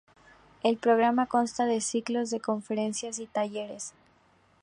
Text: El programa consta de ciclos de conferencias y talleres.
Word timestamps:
El 0.63 0.77
programa 0.77 1.27
consta 1.27 1.67
de 1.67 1.79
ciclos 1.79 2.31
de 2.31 2.39
conferencias 2.39 3.19
y 3.19 3.27
talleres. 3.27 3.93